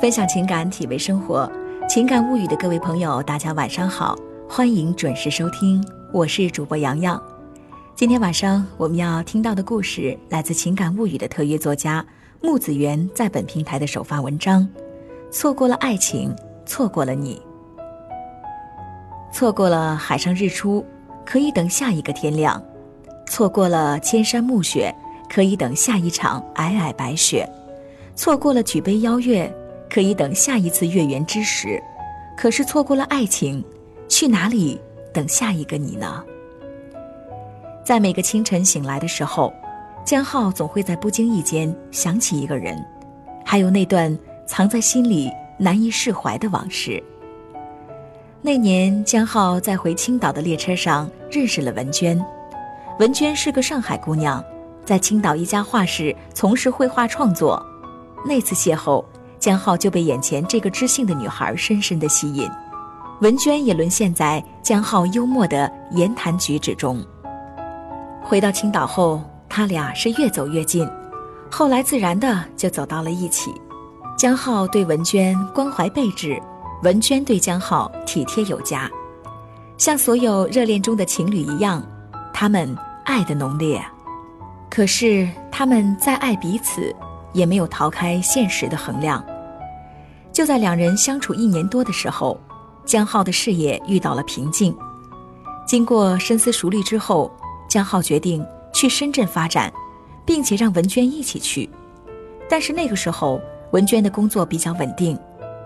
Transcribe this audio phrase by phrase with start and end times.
[0.00, 1.50] 分享情感，体味生活，
[1.88, 4.14] 情感物语的各位朋友，大家晚上好，
[4.46, 7.20] 欢迎准时收听，我是主播洋洋。
[7.94, 12.04] 今天晚上我们要听到的故事，来自情感物语的特约作家
[12.42, 14.68] 木子源在本平台的首发文章。
[15.30, 16.30] 错过了爱情，
[16.66, 17.40] 错过了你，
[19.32, 20.84] 错过了海上日出，
[21.24, 22.60] 可以等下一个天亮；
[23.26, 24.94] 错过了千山暮雪，
[25.26, 27.46] 可以等下一场皑皑白雪；
[28.14, 29.50] 错过了举杯邀月。
[29.88, 31.82] 可以等下一次月圆之时，
[32.36, 33.64] 可是错过了爱情，
[34.08, 34.80] 去哪里
[35.12, 36.22] 等下一个你呢？
[37.84, 39.52] 在每个清晨醒来的时候，
[40.04, 42.76] 江浩总会在不经意间想起一个人，
[43.44, 47.02] 还有那段藏在心里难以释怀的往事。
[48.42, 52.22] 那年，江浩在回青岛的列车上认识了文娟。
[52.98, 54.44] 文娟是个上海姑娘，
[54.84, 57.64] 在青岛一家画室从事绘画创作。
[58.24, 59.04] 那次邂逅。
[59.38, 62.50] 江浩就被眼前这个知性的女孩深深的吸引，
[63.20, 67.04] 文娟也沦陷在江浩幽默的言谈举止中。
[68.22, 70.88] 回到青岛后，他俩是越走越近，
[71.50, 73.54] 后来自然的就走到了一起。
[74.18, 76.40] 江浩对文娟关怀备至，
[76.82, 78.90] 文娟对江浩体贴有加，
[79.76, 81.82] 像所有热恋中的情侣一样，
[82.32, 83.80] 他们爱的浓烈。
[84.68, 86.94] 可是他们再爱彼此，
[87.32, 89.24] 也没有逃开现实的衡量。
[90.32, 92.38] 就在两人相处一年多的时候，
[92.84, 94.76] 江浩的事业遇到了瓶颈。
[95.66, 97.30] 经过深思熟虑之后，
[97.68, 99.72] 江浩决定去深圳发展，
[100.24, 101.68] 并且让文娟一起去。
[102.48, 103.40] 但是那个时候，
[103.72, 105.18] 文娟的工作比较稳定，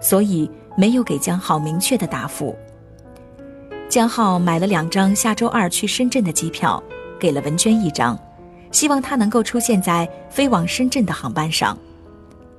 [0.00, 2.56] 所以没有给江浩明确的答复。
[3.88, 6.80] 江浩买了两张下周二去深圳的机票，
[7.18, 8.16] 给了文娟一张，
[8.70, 11.76] 希望他能够出现在飞往深圳的航班上。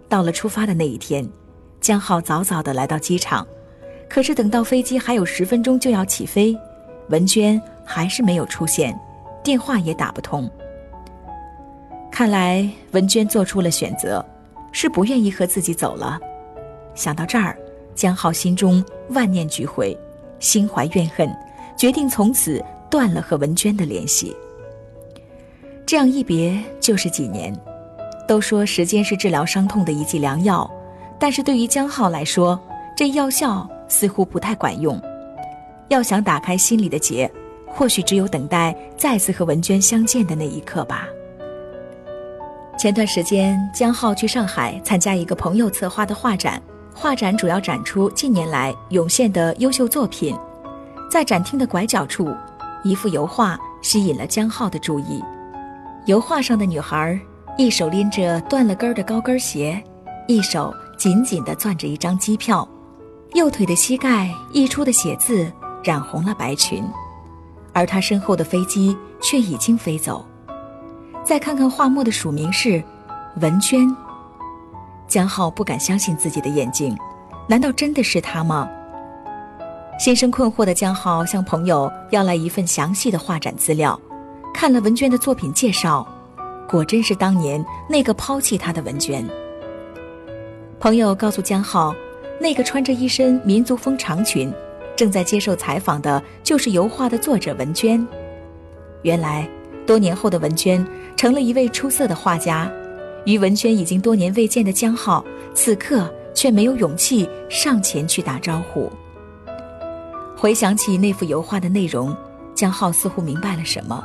[0.07, 1.27] 到了出发的那一天。
[1.81, 3.47] 江浩早早的来到机场，
[4.09, 6.53] 可是等到飞机还有十分钟就要起飞，
[7.07, 8.93] 文娟还是没有出现，
[9.41, 10.51] 电话也打不通。
[12.11, 14.23] 看来文娟做出了选择，
[14.73, 16.19] 是不愿意和自己走了。
[16.95, 17.57] 想到这儿，
[17.95, 19.97] 江浩心中万念俱灰，
[20.41, 21.33] 心怀怨恨，
[21.77, 24.35] 决定从此断了和文娟的联系。
[25.89, 27.51] 这样一别就是几年，
[28.27, 30.69] 都说时间是治疗伤痛的一剂良药。
[31.17, 32.59] 但是对于江浩来说，
[32.95, 35.01] 这药效似乎不太管用。
[35.87, 37.27] 要想打开心里的结，
[37.65, 41.07] 或许只有等待再次和文娟相见的那一刻吧。
[42.77, 46.61] 前段时间，江浩去上海参加一个朋友策划的画展，
[46.93, 50.37] 画展主要展出近年来涌现的优秀作品。
[51.09, 52.31] 在展厅的拐角处，
[52.83, 55.19] 一幅油画吸引了江浩的注意。
[56.09, 57.19] 油画上的女孩，
[57.55, 59.81] 一手拎着断了根儿的高跟鞋，
[60.27, 60.73] 一手。
[60.97, 62.67] 紧紧地攥着一张机票，
[63.35, 65.49] 右腿的膝盖溢出的血渍
[65.81, 66.83] 染红了白裙，
[67.71, 70.25] 而他身后的飞机却已经飞走。
[71.23, 72.83] 再看看画墨的署名是
[73.39, 73.95] “文娟”，
[75.07, 76.97] 江浩不敢相信自己的眼睛，
[77.47, 78.69] 难道真的是她吗？
[79.97, 83.97] 心生困惑的江浩向朋友要来一份详细的画展资料，
[84.53, 86.07] 看了文娟的作品介绍，
[86.67, 89.25] 果真是当年那个抛弃她的文娟。
[90.79, 91.95] 朋友告诉江浩，
[92.39, 94.53] 那个穿着一身民族风长裙，
[94.95, 98.05] 正在接受采访的，就是油画的作者文娟。
[99.03, 99.49] 原来，
[99.85, 100.85] 多年后的文娟
[101.15, 102.69] 成了一位出色的画家。
[103.25, 105.23] 与文娟已经多年未见的江浩，
[105.53, 108.91] 此刻却没有勇气上前去打招呼。
[110.35, 112.15] 回想起那幅油画的内容，
[112.55, 114.01] 江浩似乎明白了什么。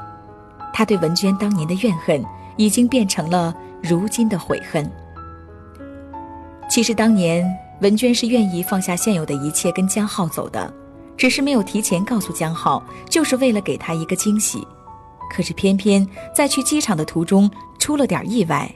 [0.77, 2.21] 他对文娟当年的怨恨，
[2.57, 4.91] 已经变成了如今的悔恨。
[6.69, 7.49] 其实当年
[7.81, 10.75] 文娟是愿意放下现有的一切跟江浩走的，
[11.17, 14.67] 只是没有提前告诉江浩，就是为了给他一个惊喜。
[15.31, 16.05] 可是偏偏
[16.35, 17.49] 在去机场的途中
[17.79, 18.69] 出了点意外，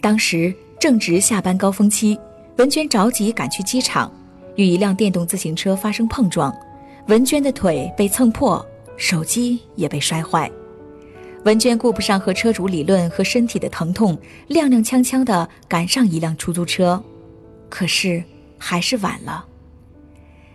[0.00, 2.18] 当时正值下班高峰期，
[2.56, 4.10] 文娟着急赶去机场，
[4.56, 6.54] 与一辆电动自行车发生碰撞，
[7.08, 8.64] 文娟的腿被蹭破，
[8.96, 10.50] 手机也被摔坏。
[11.44, 14.18] 文娟顾不上和车主理论和身体的疼痛，
[14.48, 17.02] 踉踉跄跄地赶上一辆出租车，
[17.68, 18.22] 可是
[18.58, 19.44] 还是晚了。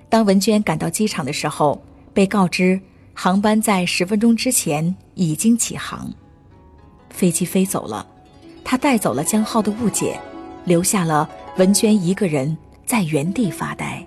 [0.09, 1.81] 当文娟赶到机场的时候，
[2.13, 2.79] 被告知
[3.13, 6.13] 航班在十分钟之前已经起航，
[7.09, 8.05] 飞机飞走了，
[8.63, 10.19] 他带走了江浩的误解，
[10.65, 11.27] 留下了
[11.57, 14.05] 文娟一个人在原地发呆。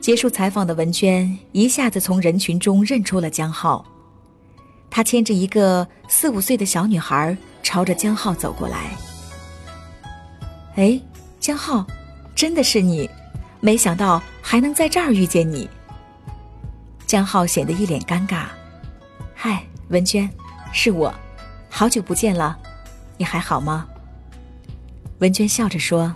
[0.00, 3.84] 结束采访的文娟一下子从人群中认出了江浩。
[4.94, 8.90] 他牵着一个四五岁的小女孩，朝着江浩走过来。
[10.76, 11.00] 哎，
[11.40, 11.86] 江浩，
[12.34, 13.08] 真的是你，
[13.58, 15.66] 没想到还能在这儿遇见你。
[17.06, 18.44] 江浩显得一脸尴尬。
[19.34, 20.28] 嗨，文娟，
[20.74, 21.10] 是我，
[21.70, 22.58] 好久不见了，
[23.16, 23.86] 你还好吗？
[25.20, 26.12] 文娟笑着说：“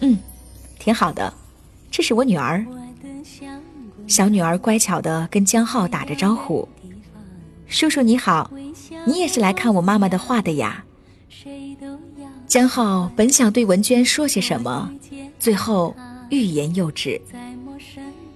[0.00, 0.18] 嗯，
[0.78, 1.32] 挺好的，
[1.90, 2.62] 这是我女儿。”
[4.06, 6.68] 小女儿乖巧的跟江浩打着招呼
[7.72, 8.50] ：“叔叔你好，
[9.06, 10.84] 你也是来看我妈妈的画的呀。”
[12.46, 14.92] 江浩本想对文娟说些什么，
[15.38, 15.96] 最后
[16.28, 17.18] 欲言又止。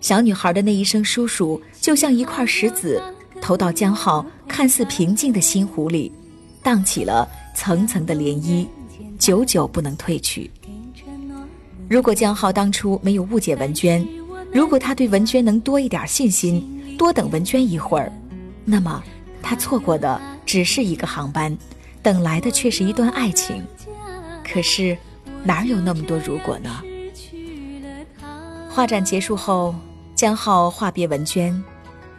[0.01, 3.03] 小女孩的那一声“叔叔”，就像一块石子
[3.43, 6.11] 投到江浩看似平静的心湖里，
[6.63, 8.67] 荡起了层层的涟漪，
[9.19, 10.51] 久久不能褪去。
[11.91, 14.07] 如果江浩当初没有误解文娟，
[14.51, 18.11] 如果他对文娟能多一点信心，多等文娟一会儿，
[18.65, 19.03] 那么
[19.47, 21.57] 他错过的只是一个航班，
[22.03, 23.65] 等来的却是一段爱情。
[24.45, 24.99] 可是，
[25.45, 26.83] 哪有那么多如果呢？
[28.69, 29.73] 画展结束后，
[30.17, 31.63] 江浩话别文娟，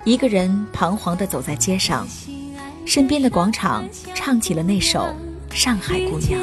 [0.06, 2.08] 一个人彷徨地走在街上，
[2.86, 3.84] 身边的广场
[4.16, 5.14] 唱起了那首
[5.54, 6.40] 《上海姑娘》。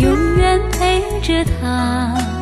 [0.00, 2.39] 永远陪着他。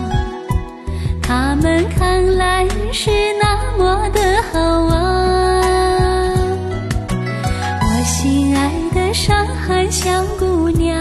[1.29, 5.61] 他们看来是那么的好啊！
[7.83, 10.97] 我心爱的上海小姑娘，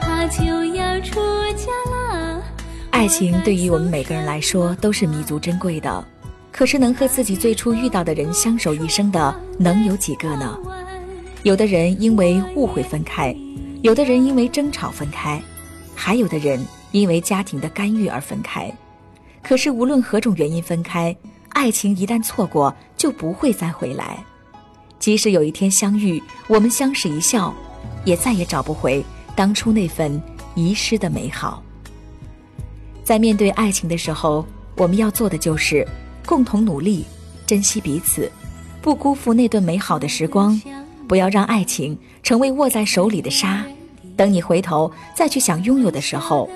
[0.00, 1.20] 她就要出
[1.54, 2.42] 嫁啦。
[2.90, 6.04] 爱情对于我们每个人来说都是弥足珍贵的，
[6.50, 10.58] 可是能和自己最初遇到的人相守一生的，能有几个呢？
[11.44, 13.32] 有的人因为误会分开，
[13.82, 15.40] 有的人因为争吵分开，
[15.94, 18.68] 还有的人因为家庭的干预而分开。
[19.48, 21.16] 可是，无论何种原因分开，
[21.50, 24.18] 爱情一旦错过，就不会再回来。
[24.98, 27.54] 即使有一天相遇，我们相视一笑，
[28.04, 29.04] 也再也找不回
[29.36, 30.20] 当初那份
[30.56, 31.62] 遗失的美好。
[33.04, 34.44] 在面对爱情的时候，
[34.76, 35.86] 我们要做的就是
[36.26, 37.04] 共同努力，
[37.46, 38.28] 珍惜彼此，
[38.82, 40.60] 不辜负那段美好的时光，
[41.06, 43.64] 不要让爱情成为握在手里的沙。
[44.16, 46.50] 等你回头再去想拥有的时候，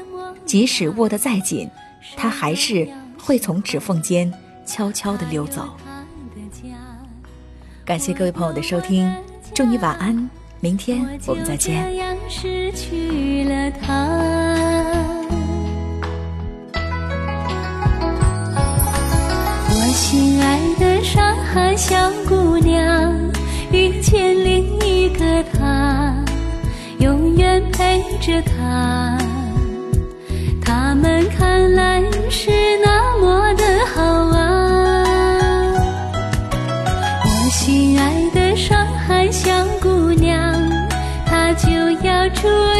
[0.45, 1.71] 即使握得再紧。
[2.17, 2.89] 它还是
[3.19, 4.33] 会从指缝间
[4.67, 5.77] 悄悄地溜走。
[7.85, 9.13] 感谢各位朋友的收听，
[9.55, 10.31] 祝你晚安，
[10.61, 11.85] 明天我们再见。
[19.73, 23.13] 我心爱的上海小姑娘，
[23.73, 26.15] 遇见另一个他，
[27.01, 29.19] 永远陪着他。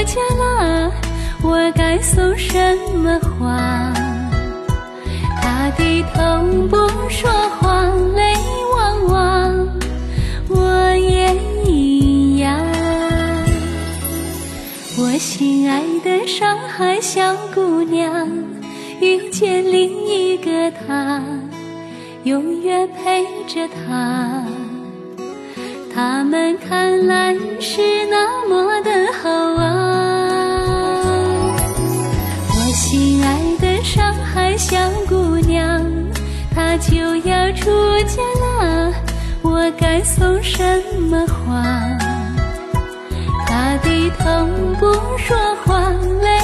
[0.05, 0.91] 出嫁啦，
[1.43, 2.59] 我该送什
[2.95, 3.93] 么花？
[5.43, 6.77] 她低头不
[7.11, 7.85] 说话，
[8.17, 8.35] 泪
[8.75, 9.69] 汪汪，
[10.49, 11.37] 我也
[11.67, 12.59] 一样。
[14.99, 18.27] 我心爱的上海小姑娘，
[19.01, 21.23] 遇见另一个他，
[22.25, 24.43] 永远陪着他。
[26.03, 28.91] 他们看来是那么的
[29.23, 29.67] 好啊！
[32.49, 33.29] 我心爱
[33.61, 35.85] 的上海小姑娘，
[36.55, 37.71] 她就要出
[38.07, 38.91] 嫁啦，
[39.43, 41.79] 我该送什么花？
[43.47, 44.25] 他低头
[44.79, 44.87] 不
[45.19, 45.81] 说话，
[46.23, 46.40] 泪。